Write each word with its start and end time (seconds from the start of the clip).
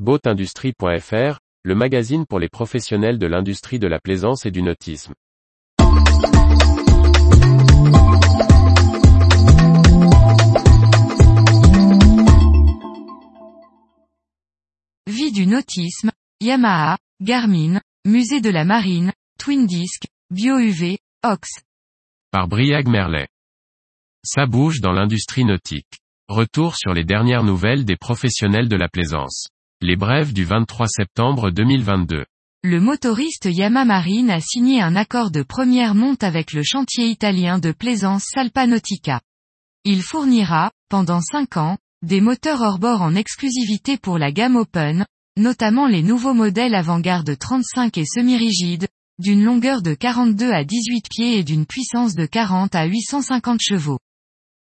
Boatindustrie.fr, 0.00 1.38
le 1.62 1.74
magazine 1.76 2.26
pour 2.26 2.40
les 2.40 2.48
professionnels 2.48 3.16
de 3.16 3.28
l'industrie 3.28 3.78
de 3.78 3.86
la 3.86 4.00
plaisance 4.00 4.44
et 4.44 4.50
du 4.50 4.60
nautisme. 4.60 5.14
Vie 15.06 15.30
du 15.30 15.46
nautisme, 15.46 16.10
Yamaha, 16.40 16.98
Garmin, 17.22 17.80
Musée 18.04 18.40
de 18.40 18.50
la 18.50 18.64
Marine, 18.64 19.12
Twin 19.38 19.64
Disc, 19.64 20.02
BioUV, 20.30 20.98
Ox. 21.22 21.48
Par 22.32 22.48
Briag 22.48 22.88
Merlet. 22.88 23.28
Ça 24.24 24.46
bouge 24.46 24.80
dans 24.80 24.92
l'industrie 24.92 25.44
nautique. 25.44 26.00
Retour 26.28 26.74
sur 26.74 26.94
les 26.94 27.04
dernières 27.04 27.44
nouvelles 27.44 27.84
des 27.84 27.96
professionnels 27.96 28.68
de 28.68 28.76
la 28.76 28.88
plaisance. 28.88 29.50
Les 29.86 29.96
brèves 29.96 30.32
du 30.32 30.44
23 30.44 30.86
septembre 30.88 31.50
2022. 31.50 32.24
Le 32.62 32.80
motoriste 32.80 33.44
Yamaha 33.44 33.84
Marine 33.84 34.30
a 34.30 34.40
signé 34.40 34.80
un 34.80 34.96
accord 34.96 35.30
de 35.30 35.42
première 35.42 35.94
monte 35.94 36.24
avec 36.24 36.54
le 36.54 36.62
chantier 36.62 37.08
italien 37.08 37.58
de 37.58 37.70
plaisance 37.70 38.24
Salpanautica. 38.32 39.20
Il 39.84 40.00
fournira, 40.00 40.70
pendant 40.88 41.20
5 41.20 41.58
ans, 41.58 41.76
des 42.00 42.22
moteurs 42.22 42.62
hors-bord 42.62 43.02
en 43.02 43.14
exclusivité 43.14 43.98
pour 43.98 44.16
la 44.16 44.32
gamme 44.32 44.56
Open, 44.56 45.04
notamment 45.36 45.86
les 45.86 46.02
nouveaux 46.02 46.32
modèles 46.32 46.74
avant-garde 46.74 47.36
35 47.38 47.98
et 47.98 48.06
semi-rigides, 48.06 48.88
d'une 49.18 49.44
longueur 49.44 49.82
de 49.82 49.92
42 49.92 50.50
à 50.50 50.64
18 50.64 51.08
pieds 51.10 51.38
et 51.38 51.44
d'une 51.44 51.66
puissance 51.66 52.14
de 52.14 52.24
40 52.24 52.74
à 52.74 52.86
850 52.86 53.60
chevaux. 53.60 53.98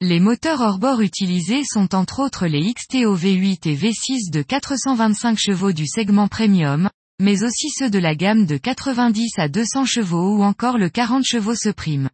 Les 0.00 0.20
moteurs 0.20 0.60
hors-bord 0.60 1.00
utilisés 1.00 1.64
sont 1.64 1.92
entre 1.92 2.20
autres 2.20 2.46
les 2.46 2.72
XTO 2.72 3.16
V8 3.16 3.68
et 3.68 3.74
V6 3.74 4.30
de 4.30 4.42
425 4.42 5.36
chevaux 5.36 5.72
du 5.72 5.88
segment 5.88 6.28
premium, 6.28 6.88
mais 7.18 7.42
aussi 7.42 7.68
ceux 7.70 7.90
de 7.90 7.98
la 7.98 8.14
gamme 8.14 8.46
de 8.46 8.58
90 8.58 9.32
à 9.38 9.48
200 9.48 9.86
chevaux 9.86 10.36
ou 10.36 10.44
encore 10.44 10.78
le 10.78 10.88
40 10.88 11.24
chevaux 11.24 11.56
Supreme. 11.56 12.10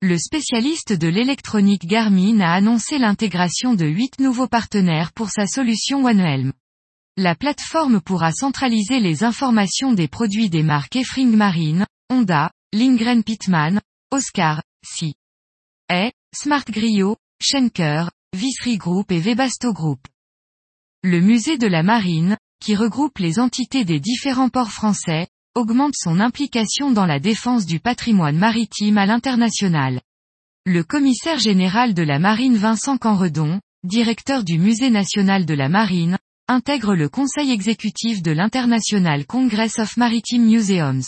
Le 0.00 0.16
spécialiste 0.16 0.94
de 0.94 1.06
l'électronique 1.06 1.84
Garmin 1.84 2.40
a 2.40 2.54
annoncé 2.54 2.96
l'intégration 2.96 3.74
de 3.74 3.84
8 3.84 4.20
nouveaux 4.20 4.48
partenaires 4.48 5.12
pour 5.12 5.28
sa 5.28 5.46
solution 5.46 6.02
OneHelm. 6.02 6.54
La 7.18 7.34
plateforme 7.34 8.00
pourra 8.00 8.32
centraliser 8.32 9.00
les 9.00 9.22
informations 9.22 9.92
des 9.92 10.08
produits 10.08 10.48
des 10.48 10.62
marques 10.62 10.96
Efring 10.96 11.36
Marine, 11.36 11.84
Honda, 12.08 12.50
Lindgren 12.72 13.22
Pitman, 13.22 13.82
Oscar, 14.10 14.62
Si. 14.82 15.14
E, 15.92 16.10
Smart 16.38 16.66
Griot, 16.68 17.16
Schenker, 17.40 18.10
Vissery 18.36 18.76
Group 18.76 19.10
et 19.10 19.20
Webasto 19.20 19.72
Group. 19.72 20.00
Le 21.02 21.20
musée 21.20 21.56
de 21.56 21.66
la 21.66 21.82
marine, 21.82 22.36
qui 22.60 22.76
regroupe 22.76 23.16
les 23.16 23.38
entités 23.38 23.86
des 23.86 24.00
différents 24.00 24.50
ports 24.50 24.70
français, 24.70 25.28
augmente 25.54 25.94
son 25.96 26.20
implication 26.20 26.90
dans 26.90 27.06
la 27.06 27.20
défense 27.20 27.64
du 27.64 27.80
patrimoine 27.80 28.36
maritime 28.36 28.98
à 28.98 29.06
l'international. 29.06 30.02
Le 30.66 30.84
commissaire 30.84 31.38
général 31.38 31.94
de 31.94 32.02
la 32.02 32.18
marine 32.18 32.58
Vincent 32.58 32.98
Canredon, 32.98 33.58
directeur 33.82 34.44
du 34.44 34.58
musée 34.58 34.90
national 34.90 35.46
de 35.46 35.54
la 35.54 35.70
marine, 35.70 36.18
intègre 36.48 36.94
le 36.94 37.08
conseil 37.08 37.50
exécutif 37.50 38.20
de 38.20 38.32
l'International 38.32 39.24
Congress 39.24 39.78
of 39.78 39.96
Maritime 39.96 40.44
Museums. 40.44 41.04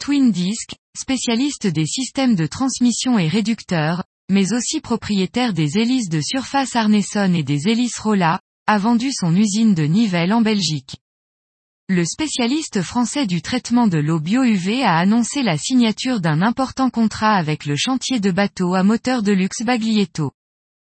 Twin 0.00 0.30
Disc, 0.30 0.76
spécialiste 0.96 1.66
des 1.66 1.86
systèmes 1.86 2.36
de 2.36 2.46
transmission 2.46 3.18
et 3.18 3.26
réducteurs, 3.26 4.04
mais 4.30 4.52
aussi 4.52 4.80
propriétaire 4.80 5.52
des 5.52 5.76
hélices 5.76 6.08
de 6.08 6.20
surface 6.20 6.76
Arneson 6.76 7.34
et 7.34 7.42
des 7.42 7.68
hélices 7.68 7.98
Rolla, 7.98 8.40
a 8.68 8.78
vendu 8.78 9.10
son 9.12 9.34
usine 9.34 9.74
de 9.74 9.82
Nivelles 9.82 10.32
en 10.32 10.40
Belgique. 10.40 10.96
Le 11.88 12.04
spécialiste 12.04 12.82
français 12.82 13.26
du 13.26 13.42
traitement 13.42 13.88
de 13.88 13.98
l'eau 13.98 14.20
bio-UV 14.20 14.84
a 14.84 14.96
annoncé 14.96 15.42
la 15.42 15.58
signature 15.58 16.20
d'un 16.20 16.42
important 16.42 16.88
contrat 16.88 17.34
avec 17.34 17.66
le 17.66 17.74
chantier 17.76 18.20
de 18.20 18.30
bateau 18.30 18.74
à 18.74 18.84
moteur 18.84 19.24
de 19.24 19.32
luxe 19.32 19.62
Baglietto. 19.62 20.30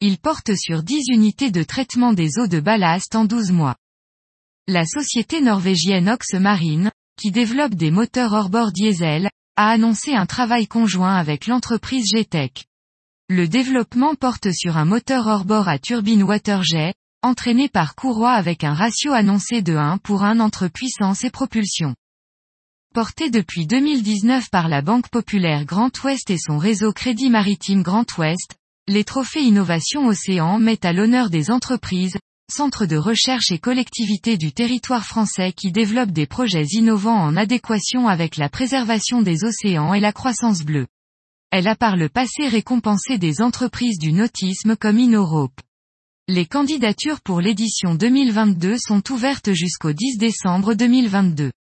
Il 0.00 0.19
porte 0.19 0.55
sur 0.55 0.84
10 0.84 1.09
unités 1.09 1.50
de 1.50 1.65
traitement 1.65 2.12
des 2.12 2.39
eaux 2.39 2.47
de 2.47 2.61
ballast 2.61 3.17
en 3.17 3.25
12 3.25 3.50
mois. 3.50 3.75
La 4.69 4.87
société 4.87 5.41
norvégienne 5.41 6.09
Ox 6.09 6.34
Marine, 6.34 6.93
qui 7.21 7.33
développe 7.33 7.75
des 7.75 7.91
moteurs 7.91 8.33
hors-bord 8.33 8.71
diesel, 8.71 9.28
a 9.56 9.71
annoncé 9.71 10.15
un 10.15 10.27
travail 10.27 10.69
conjoint 10.69 11.17
avec 11.17 11.49
l'entreprise 11.49 12.06
GTEC. 12.15 12.67
Le 13.31 13.49
développement 13.49 14.15
porte 14.15 14.53
sur 14.53 14.77
un 14.77 14.85
moteur 14.85 15.27
hors-bord 15.27 15.67
à 15.67 15.79
turbine 15.79 16.23
waterjet, 16.23 16.93
entraîné 17.23 17.71
par 17.71 17.95
courroie 17.95 18.33
avec 18.33 18.65
un 18.65 18.75
ratio 18.75 19.15
annoncé 19.15 19.62
de 19.62 19.75
1 19.75 19.97
pour 19.97 20.25
1 20.25 20.41
entre 20.41 20.69
puissance 20.69 21.25
et 21.25 21.31
propulsion. 21.31 21.95
Porté 22.93 23.31
depuis 23.31 23.67
2019 23.67 24.51
par 24.51 24.69
la 24.69 24.83
Banque 24.83 25.09
Populaire 25.09 25.65
Grand 25.65 25.91
Ouest 26.05 26.29
et 26.29 26.37
son 26.37 26.59
réseau 26.59 26.93
Crédit 26.93 27.31
Maritime 27.31 27.83
Grand 27.83 28.05
Ouest, 28.19 28.57
les 28.89 29.05
trophées 29.05 29.43
Innovation 29.43 30.06
Océan 30.06 30.59
mettent 30.59 30.85
à 30.85 30.93
l'honneur 30.93 31.31
des 31.31 31.51
entreprises, 31.51 32.19
centres 32.53 32.85
de 32.85 32.99
recherche 32.99 33.51
et 33.51 33.59
collectivités 33.59 34.37
du 34.37 34.53
territoire 34.53 35.06
français 35.06 35.55
qui 35.55 35.73
développent 35.73 36.12
des 36.12 36.27
projets 36.27 36.67
innovants 36.73 37.23
en 37.23 37.39
adéquation 37.39 38.06
avec 38.06 38.37
la 38.37 38.51
préservation 38.51 39.23
des 39.23 39.45
océans 39.45 39.95
et 39.95 40.01
la 40.01 40.12
croissance 40.12 40.62
bleue. 40.62 40.87
Elle 41.57 41.69
a 41.69 41.77
par 41.77 41.97
le 41.97 42.09
passé 42.09 42.49
récompensé 42.49 43.17
des 43.17 43.41
entreprises 43.41 44.01
du 44.01 44.13
nautisme 44.13 44.75
comme 44.75 44.99
InnoRope. 44.99 45.61
Les 46.27 46.47
candidatures 46.47 47.21
pour 47.21 47.41
l'édition 47.41 47.95
2022 47.95 48.75
sont 48.77 49.13
ouvertes 49.13 49.53
jusqu'au 49.53 49.93
10 49.93 50.19
décembre 50.19 50.75
2022. 50.75 51.53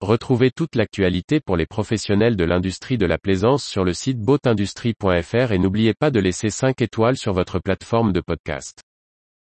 Retrouvez 0.00 0.50
toute 0.50 0.74
l'actualité 0.74 1.40
pour 1.40 1.58
les 1.58 1.66
professionnels 1.66 2.36
de 2.36 2.44
l'industrie 2.44 2.96
de 2.96 3.04
la 3.04 3.18
plaisance 3.18 3.62
sur 3.62 3.84
le 3.84 3.92
site 3.92 4.20
boatindustrie.fr 4.20 5.52
et 5.52 5.58
n'oubliez 5.58 5.92
pas 5.92 6.10
de 6.10 6.20
laisser 6.20 6.48
5 6.48 6.80
étoiles 6.80 7.18
sur 7.18 7.34
votre 7.34 7.58
plateforme 7.58 8.14
de 8.14 8.22
podcast. 8.22 8.87